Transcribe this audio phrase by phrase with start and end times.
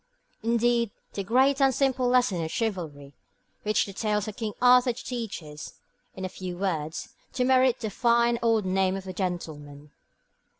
[0.41, 3.13] Indeed, the great and simple lesson of chivalry
[3.61, 5.75] which the tales of King Arthur teach is,
[6.15, 9.91] in a few words, to merit 'the fine old name of gentleman.'